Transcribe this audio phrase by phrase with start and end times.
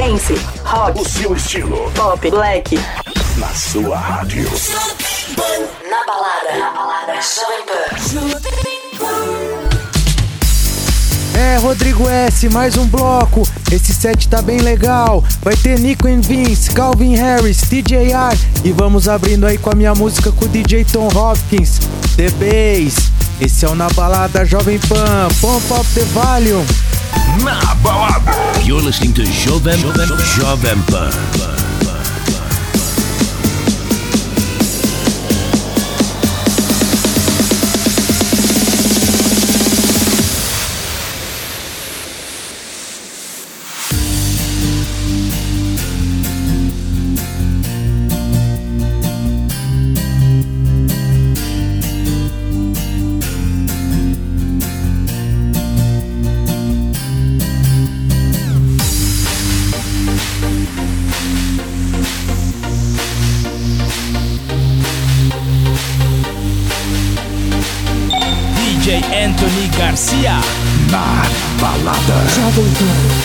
[0.00, 2.74] dance, rock, o seu estilo, pop, black.
[3.36, 4.50] na sua rádio.
[5.90, 7.66] Na balada, na balada, Jovem
[8.98, 9.10] Pan.
[11.38, 13.46] É, Rodrigo S, mais um bloco.
[13.70, 15.22] Esse set tá bem legal.
[15.42, 18.38] Vai ter Nico and Vince, Calvin Harris, DJ R.
[18.64, 21.78] E vamos abrindo aí com a minha música com o DJ Tom Hopkins,
[22.16, 23.10] The Bass.
[23.38, 25.28] Esse é o Na Balada Jovem Pan.
[25.42, 26.89] Pump up the volume.
[27.44, 28.32] Na balada.
[28.64, 31.59] You're listening to Jovem, Jovem, Jovem Pan.
[69.90, 70.38] Garcia.
[70.92, 71.20] Na
[71.60, 72.18] balada.
[72.30, 73.19] Turn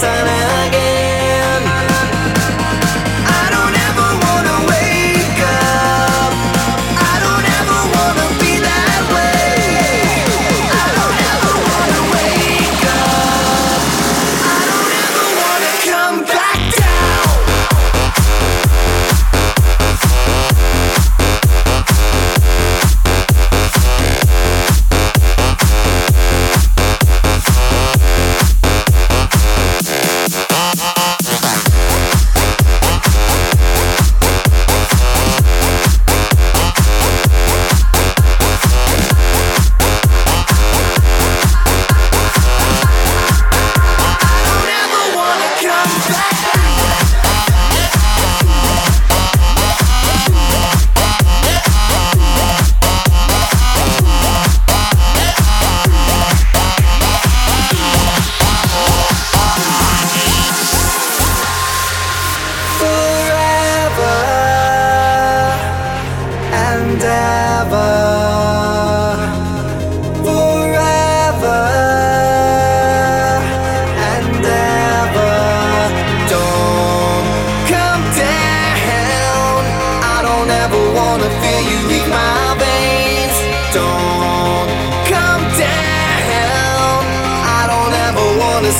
[0.00, 0.37] 重ね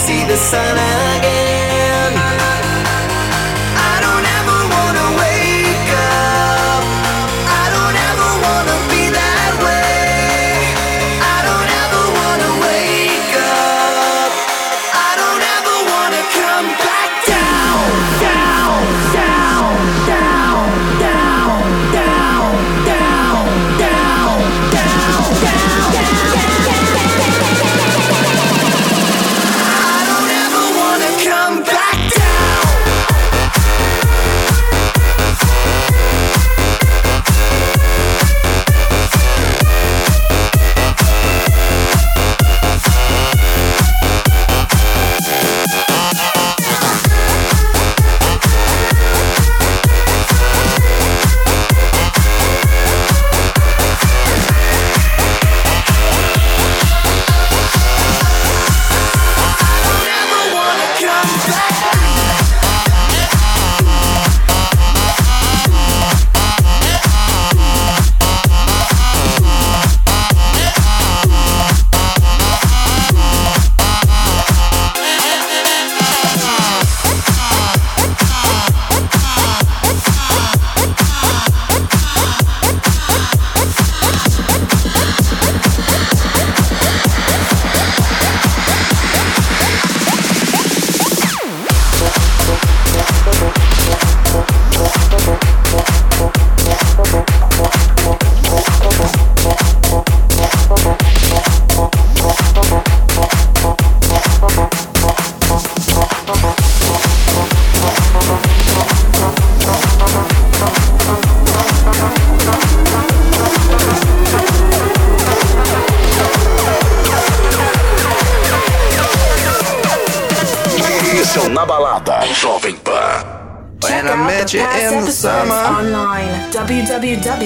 [0.08, 1.27] see the sun again.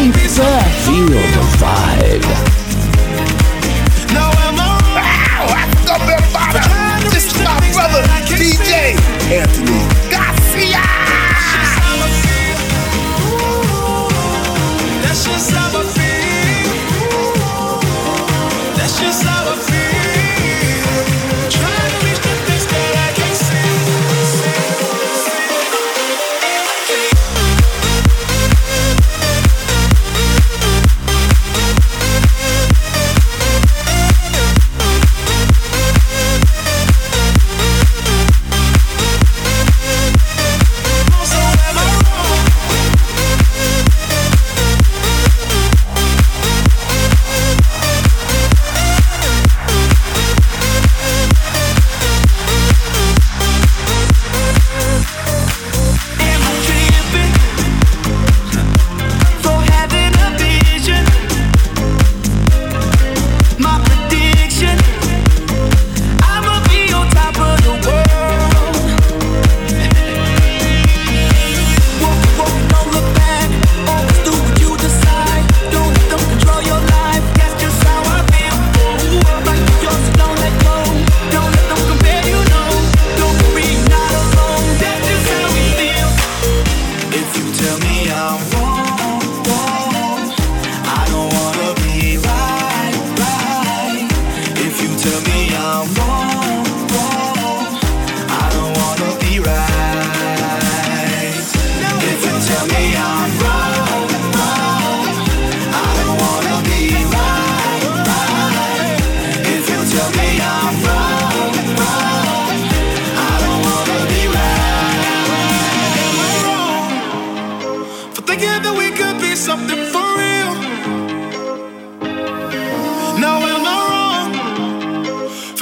[0.00, 2.24] Feel the vibe.
[4.14, 4.80] Now I'm on.
[4.96, 5.68] Wow, I.
[7.10, 8.96] This is my brother, DJ
[9.30, 9.59] Anthony.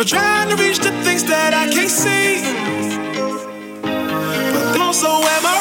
[0.09, 2.41] trying to reach the things that I can't see.
[3.83, 5.58] But also, am I?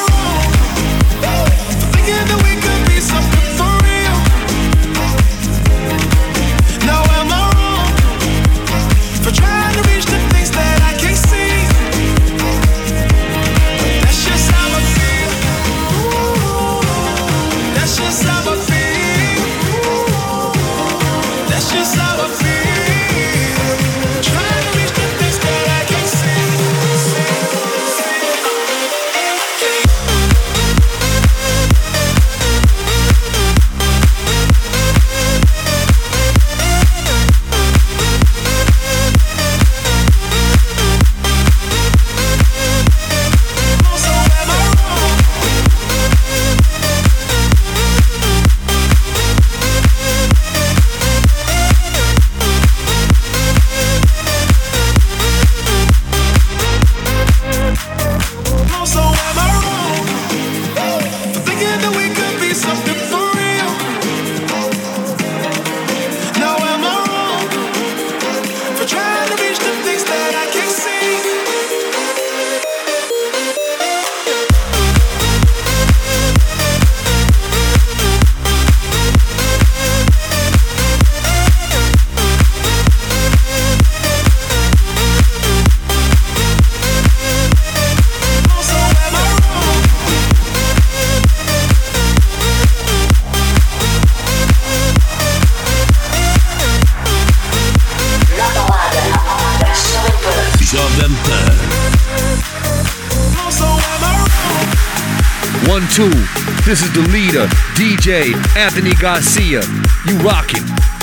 [108.56, 109.62] Anthony Garcia.
[110.06, 110.97] You rockin'.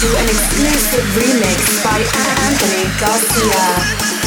[0.00, 4.17] To an exclusive remix by Anthony Garcia.